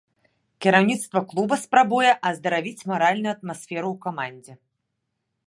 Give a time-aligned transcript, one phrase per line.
[0.65, 4.53] Кіраўніцтва клуба спрабуе аздаравіць маральную атмасферу ў камандзе.